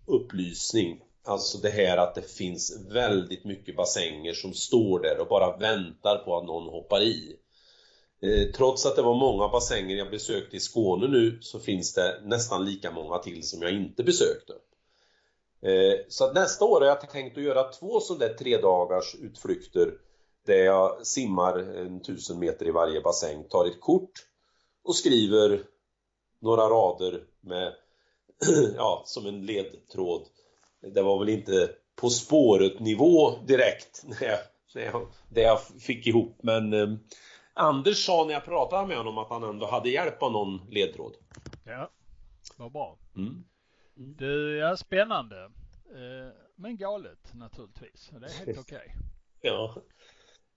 [0.06, 0.99] upplysning.
[1.25, 6.17] Alltså det här att det finns väldigt mycket bassänger som står där och bara väntar
[6.17, 7.36] på att någon hoppar i.
[8.21, 12.21] Eh, trots att det var många bassänger jag besökte i Skåne nu så finns det
[12.23, 14.53] nästan lika många till som jag inte besökte.
[15.63, 19.15] Eh, så att nästa år har jag tänkt att göra två sådana där tre dagars
[19.15, 19.93] utflykter
[20.45, 24.12] där jag simmar en tusen meter i varje bassäng, tar ett kort
[24.84, 25.63] och skriver
[26.39, 27.73] några rader med,
[28.76, 30.28] ja, som en ledtråd.
[30.93, 34.39] Det var väl inte På spåret nivå direkt när jag,
[34.76, 36.88] när jag, det jag fick ihop men eh,
[37.54, 41.13] Anders sa när jag pratade med honom att han ändå hade hjälp av någon ledtråd.
[41.65, 41.89] Ja,
[42.58, 42.97] vad bra.
[43.15, 43.43] Mm.
[43.95, 45.51] Det är spännande.
[45.95, 48.10] Eh, men galet naturligtvis.
[48.10, 48.95] Det är helt okej.
[48.95, 49.01] Okay.
[49.41, 49.75] Ja.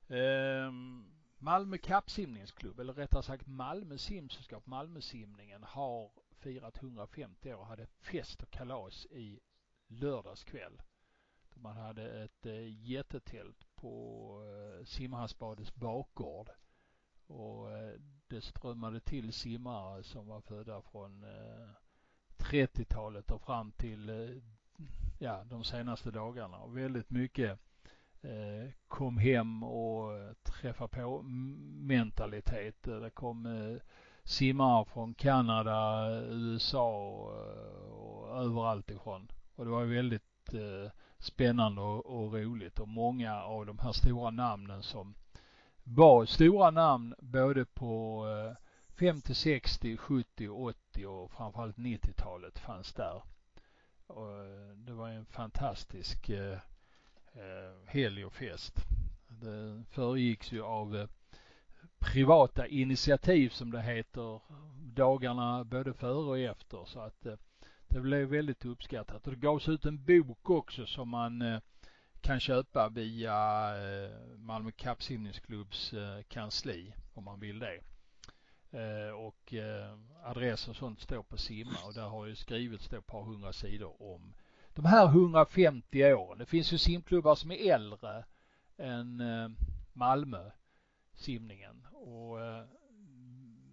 [0.09, 7.87] Ehm, Malmö kappsimningsklubb, eller rättare sagt Malmö simsällskap, Malmösimningen har firat 150 år och hade
[7.87, 9.41] fest och kalas i
[9.87, 10.83] lördags kväll.
[11.55, 16.51] Man hade ett eh, jättetält på eh, simhallsbadets bakgård
[17.27, 17.69] och
[18.27, 21.25] det strömmade till simmare som var födda från
[22.51, 24.37] 30-talet och fram till eh,
[25.19, 27.59] ja, de senaste dagarna och väldigt mycket
[28.23, 31.23] eh, kom hem och eh, träffa på
[31.81, 32.83] mentalitet.
[32.83, 33.83] Det kom eh,
[34.25, 39.29] simmare från Kanada, USA och, eh, och överallt ifrån.
[39.57, 44.31] Och det var väldigt eh, spännande och, och, roligt och många av de här stora
[44.31, 45.15] namnen som
[45.85, 48.66] var stora namn både på eh,
[48.99, 53.23] 50, 60, 70, 80 och framförallt 90-talet fanns där.
[54.07, 56.59] Och eh, det var en fantastisk eh,
[57.33, 58.75] eh, helg och fest.
[59.29, 61.09] Det föregicks ju av eh,
[61.99, 64.41] privata initiativ som det heter
[64.95, 67.35] dagarna både före och efter så att eh,
[67.89, 71.61] det blev väldigt uppskattat och det gavs ut en bok också som man eh,
[72.21, 73.35] kan köpa via
[73.77, 77.81] eh, Malmö kappsimningsklubbs eh, kansli om man vill det.
[78.71, 82.97] Eh, och eh, adress och sånt står på Simma och där har ju skrivits då
[82.97, 84.35] ett par hundra sidor om
[84.75, 86.39] de här 150 åren.
[86.39, 88.25] Det finns ju simklubbar som är äldre
[88.77, 89.49] än eh,
[89.93, 90.51] Malmö
[91.15, 92.39] simningen och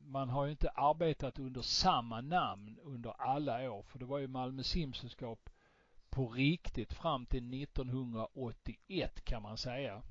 [0.05, 4.27] man har ju inte arbetat under samma namn under alla år för det var ju
[4.27, 5.49] Malmö simsällskap
[6.09, 10.01] på riktigt fram till 1981 kan man säga.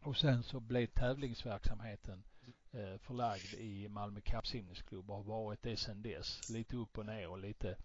[0.00, 2.24] Och sen så blev tävlingsverksamheten
[2.72, 6.50] Eh, förlagd i Malmö kappsimningsklubb och har varit det sedan dess.
[6.50, 7.76] Lite upp och ner och lite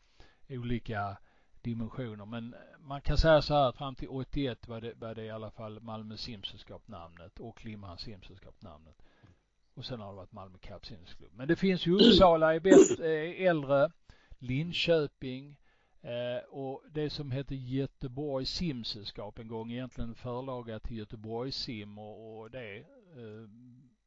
[0.49, 1.17] olika
[1.61, 2.25] dimensioner.
[2.25, 5.23] Men eh, man kan säga så här att fram till 81 var det, var det
[5.23, 9.01] i alla fall Malmö simsällskap namnet och Limhamns simsällskap namnet.
[9.73, 11.31] Och sen har det varit Malmö kappsimningsklubb.
[11.33, 13.91] Men det finns ju Uppsala i bäst, eh, äldre,
[14.37, 15.57] Linköping
[16.01, 22.39] eh, och det som hette Göteborgs simsällskap en gång egentligen förlaga till Göteborgs sim och,
[22.39, 22.85] och det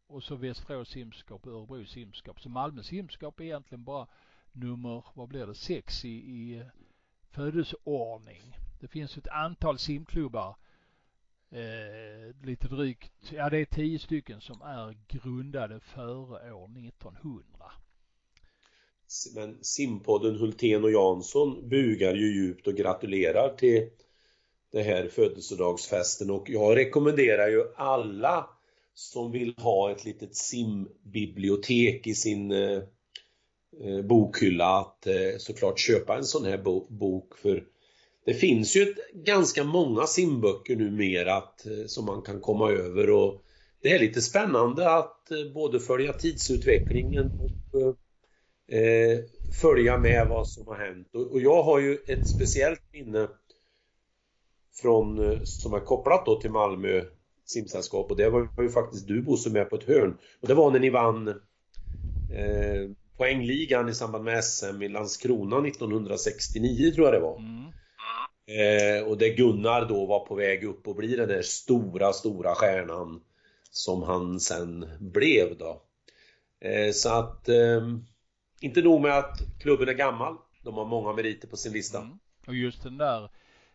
[0.08, 2.40] och så Västerås simskap och Örebro simskap.
[2.40, 4.06] Så Malmö simskap är egentligen bara
[4.52, 6.66] nummer, vad blir det, sex i, i eh,
[7.30, 8.56] födelseordning.
[8.80, 10.56] Det finns ett antal simklubbar,
[11.50, 17.72] eh, lite drygt, ja det är tio stycken som är grundade före år 1900.
[19.34, 23.90] Men simpodden Hultén och Jansson bugar ju djupt och gratulerar till
[24.70, 28.57] det här födelsedagsfesten och jag rekommenderar ju alla
[28.98, 32.82] som vill ha ett litet simbibliotek i sin eh,
[33.84, 37.36] eh, bokhylla att eh, såklart köpa en sån här bo bok.
[37.36, 37.64] För
[38.24, 43.10] det finns ju ett, ganska många simböcker numera att, eh, som man kan komma över.
[43.10, 43.42] Och
[43.82, 47.80] det är lite spännande att eh, både följa tidsutvecklingen och
[48.74, 49.18] eh,
[49.52, 51.14] följa med vad som har hänt.
[51.14, 53.28] Och, och jag har ju ett speciellt minne
[54.74, 57.04] från, som är kopplat då till Malmö
[57.50, 60.18] simsällskap och det var ju faktiskt du Bosse med på ett hörn.
[60.40, 66.90] Och det var när ni vann eh, poängligan i samband med SM i Landskrona 1969
[66.90, 67.38] tror jag det var.
[67.38, 67.64] Mm.
[68.48, 72.54] Eh, och där Gunnar då var på väg upp och bli den där stora, stora
[72.54, 73.20] stjärnan
[73.70, 75.82] som han sen blev då.
[76.60, 77.88] Eh, så att eh,
[78.60, 81.98] inte nog med att klubben är gammal, de har många meriter på sin lista.
[81.98, 82.18] Mm.
[82.46, 83.30] Och just den där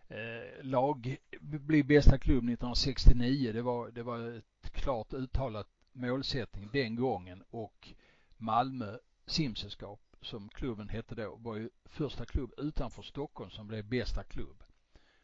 [0.08, 3.52] eh, lag bli bästa klubb 1969.
[3.54, 7.94] Det var, det var ett klart uttalat målsättning den gången och
[8.38, 14.24] Malmö simsällskap som klubben hette då var ju första klubb utanför Stockholm som blev bästa
[14.24, 14.64] klubb.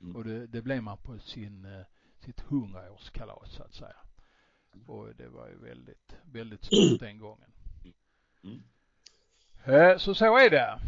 [0.01, 0.15] Mm.
[0.15, 1.86] Och det, det blev man på sin, eh,
[2.19, 3.95] sitt hundraårskalas så att säga.
[4.88, 7.51] Och det var ju väldigt, väldigt stort den gången.
[8.43, 8.63] Mm.
[9.63, 10.80] Eh, så så är det.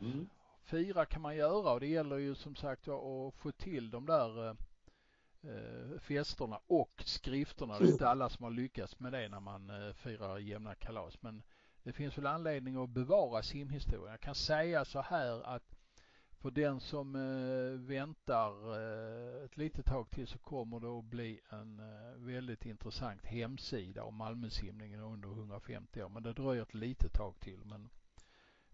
[0.00, 0.28] Mm.
[0.68, 4.46] Fira kan man göra och det gäller ju som sagt att få till de där
[4.46, 4.54] eh,
[5.42, 7.78] eh, festerna och skrifterna.
[7.78, 11.22] Det är inte alla som har lyckats med det när man eh, firar jämna kalas.
[11.22, 11.42] Men
[11.82, 14.10] det finns väl anledning att bevara simhistorien.
[14.10, 15.78] Jag kan säga så här att
[16.40, 21.40] för den som eh, väntar eh, ett litet tag till så kommer det att bli
[21.50, 26.08] en eh, väldigt intressant hemsida om Malmösimningen under 150 år.
[26.08, 27.64] Men det dröjer ett litet tag till.
[27.64, 27.88] Men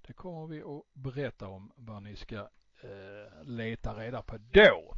[0.07, 2.37] det kommer vi att berätta om vad ni ska
[2.81, 4.95] eh, leta reda på då.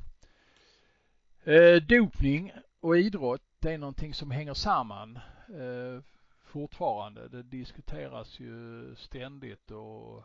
[1.53, 5.17] Eh, dopning och idrott, det är någonting som hänger samman
[5.49, 6.03] eh,
[6.41, 7.29] fortfarande.
[7.29, 10.25] Det diskuteras ju ständigt och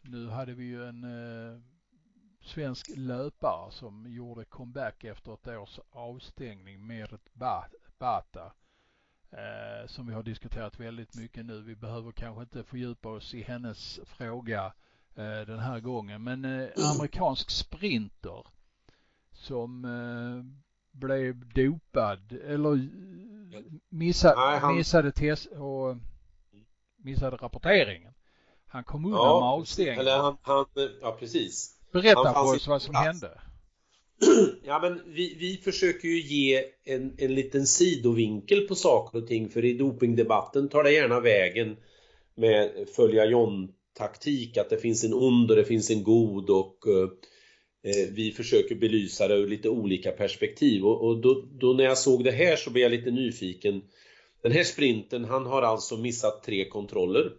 [0.00, 1.60] nu hade vi ju en eh,
[2.40, 7.34] svensk löpare som gjorde comeback efter ett års avstängning, Merit
[7.98, 8.52] Bata,
[9.32, 11.62] eh, som vi har diskuterat väldigt mycket nu.
[11.62, 14.72] Vi behöver kanske inte fördjupa oss i hennes fråga
[15.14, 18.46] eh, den här gången, men eh, amerikansk sprinter
[19.32, 20.44] som eh,
[20.98, 22.88] blev dopad eller
[23.88, 24.76] missa, Nej, han...
[24.76, 25.96] missade test och
[26.96, 28.14] missade rapporteringen.
[28.66, 29.98] Han kom undan ja, med avstängning.
[29.98, 30.66] Eller han, han,
[31.00, 31.78] ja precis.
[31.92, 33.06] Berätta för oss vad som plats.
[33.06, 33.40] hände.
[34.64, 39.48] Ja men vi, vi försöker ju ge en, en liten sidovinkel på saker och ting
[39.48, 41.76] för i dopingdebatten tar det gärna vägen
[42.34, 47.08] med följa John-taktik att det finns en ond och det finns en god och eh,
[47.92, 51.98] eh, vi försöker belysa det ur lite olika perspektiv och, och då, då, när jag
[51.98, 53.82] såg det här så blev jag lite nyfiken.
[54.42, 57.32] Den här sprinten, han har alltså missat tre kontroller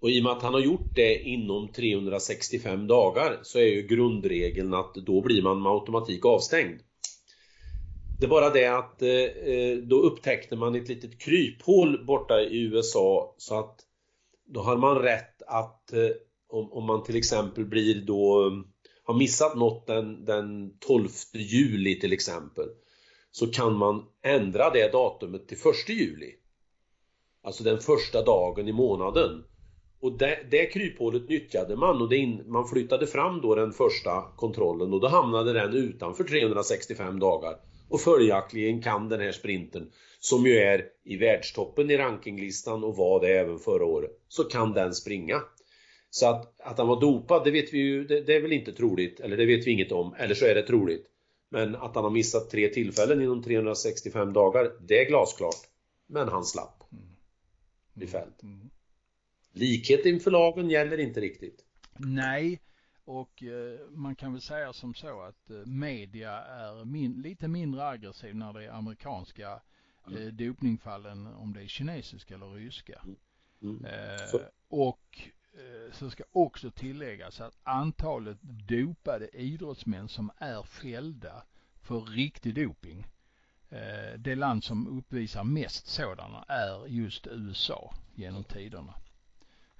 [0.00, 3.82] och i och med att han har gjort det inom 365 dagar så är ju
[3.82, 6.80] grundregeln att då blir man med automatik avstängd.
[8.20, 13.34] Det är bara det att eh, då upptäckte man ett litet kryphål borta i USA
[13.38, 13.80] så att
[14.46, 16.10] då har man rätt att eh,
[16.48, 18.52] om, om man till exempel blir då eh,
[19.04, 22.66] har missat något den, den 12 juli till exempel
[23.30, 26.34] så kan man ändra det datumet till 1 juli.
[27.42, 29.44] Alltså den första dagen i månaden.
[30.02, 34.92] Och det, det kryphålet nyttjade man och in, man flyttade fram då den första kontrollen
[34.92, 37.56] och då hamnade den utanför 365 dagar.
[37.88, 43.20] Och följaktligen kan den här sprinten, som ju är i världstoppen i rankinglistan och var
[43.20, 45.40] det även förra året, så kan den springa.
[46.10, 48.72] Så att, att han var dopad, det vet vi ju, det, det är väl inte
[48.72, 51.06] troligt, eller det vet vi inget om, eller så är det troligt.
[51.50, 55.68] Men att han har missat tre tillfällen inom 365 dagar, det är glasklart.
[56.06, 56.82] Men han slapp.
[56.92, 57.04] Mm.
[57.94, 58.34] Bli fälld.
[58.42, 58.70] Mm
[59.52, 61.64] likhet inför lagen gäller inte riktigt.
[61.96, 62.60] Nej,
[63.04, 67.88] och eh, man kan väl säga som så att eh, media är min, lite mindre
[67.88, 69.60] aggressiv när det är amerikanska
[70.06, 70.22] mm.
[70.22, 73.00] eh, dopningfallen, om det är kinesiska eller ryska.
[73.04, 73.16] Mm.
[73.62, 73.84] Mm.
[73.84, 75.20] Eh, och
[75.52, 81.42] eh, så ska också tilläggas att antalet dopade idrottsmän som är fällda
[81.80, 83.06] för riktig doping
[83.68, 88.94] eh, det land som uppvisar mest sådana är just USA genom tiderna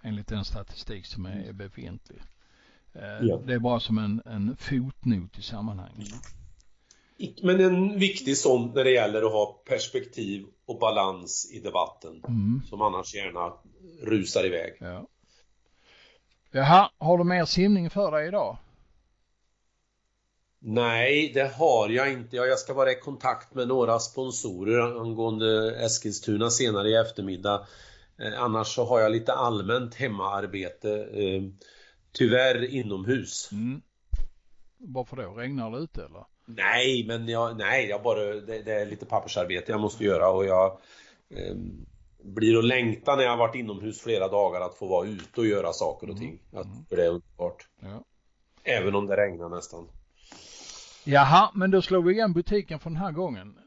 [0.02, 1.56] enligt den statistik som är mm.
[1.56, 2.22] befintlig.
[2.92, 3.40] Eh, ja.
[3.46, 6.12] Det är bara som en, en fotnot i sammanhanget.
[7.42, 12.22] Men en viktig sån när det gäller att ha perspektiv och balans i debatten.
[12.28, 12.62] Mm.
[12.68, 13.52] Som annars gärna
[14.02, 14.76] rusar iväg.
[14.80, 15.06] Ja.
[16.50, 18.56] Jaha, har du mer simning för dig idag?
[20.58, 22.36] Nej, det har jag inte.
[22.36, 27.66] Jag ska vara i kontakt med några sponsorer angående Eskilstuna senare i eftermiddag.
[28.18, 30.90] Eh, annars så har jag lite allmänt hemmaarbete.
[31.12, 31.42] Eh,
[32.12, 33.48] tyvärr inomhus.
[33.52, 33.82] Mm.
[34.78, 35.34] Varför då?
[35.34, 36.24] Regnar det ute eller?
[36.46, 40.44] Nej, men jag, nej, jag bara, det, det, är lite pappersarbete jag måste göra och
[40.44, 40.78] jag
[41.30, 41.56] eh,
[42.22, 45.46] blir att längta när jag har varit inomhus flera dagar att få vara ute och
[45.46, 46.28] göra saker och mm.
[46.28, 46.40] ting.
[46.52, 46.84] Att, mm.
[46.88, 47.68] för det är underbart.
[47.80, 48.04] Ja.
[48.64, 49.88] Även om det regnar nästan.
[51.04, 53.58] Jaha, men då slår vi igen butiken för den här gången.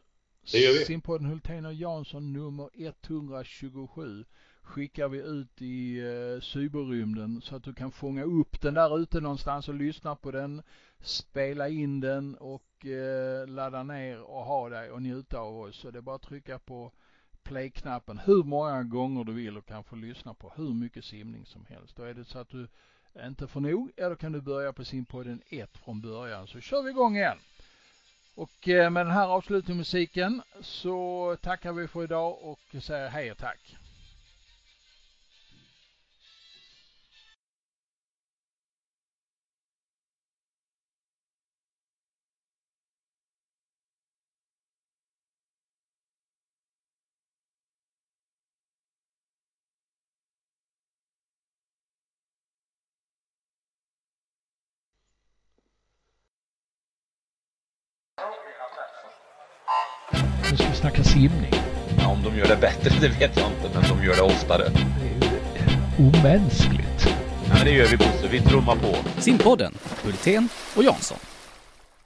[0.52, 0.86] Det gör vi.
[0.86, 4.26] Simpodden Hultén och Jansson nummer 127
[4.62, 9.22] skickar vi ut i eh, cyberrymden så att du kan fånga upp den där ute
[9.22, 10.62] någonstans och lyssna på den,
[11.02, 15.76] spela in den och eh, ladda ner och ha dig och njuta av oss.
[15.76, 16.92] Så det är bara att trycka på
[17.44, 21.66] play-knappen hur många gånger du vill och kan få lyssna på hur mycket simning som
[21.66, 21.96] helst.
[21.96, 22.68] Då är det så att du
[23.26, 26.84] inte får nog, ja då kan du börja på simpodden 1 från början så kör
[26.84, 27.38] vi igång igen.
[28.36, 33.38] Och eh, med den här avslutningsmusiken så tackar vi för idag och säger hej och
[33.38, 33.76] tack.
[61.16, 61.54] Simning.
[61.98, 64.64] Ja, om de gör det bättre, det vet jag inte, men de gör det oftare.
[64.70, 67.08] Det är omänskligt.
[67.48, 68.96] Ja, men det gör vi Bosse, vi trummar på.
[69.22, 71.18] Simpodden, Hultén och Jansson.